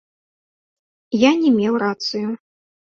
Я 1.29 1.35
не 1.43 1.55
меў 1.61 1.73
рацыю. 1.87 2.27